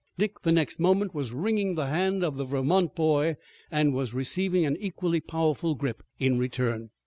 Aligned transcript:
Dick 0.17 0.41
the 0.41 0.51
next 0.51 0.79
moment 0.79 1.13
was 1.13 1.31
wringing 1.31 1.75
the 1.75 1.85
hand 1.85 2.23
of 2.23 2.35
the 2.35 2.43
Vermont 2.43 2.95
boy 2.95 3.37
and 3.69 3.93
was 3.93 4.15
receiving 4.15 4.65
an 4.65 4.75
equally 4.79 5.19
powerful 5.19 5.75
grip 5.75 6.01
in 6.17 6.39
return. 6.39 6.89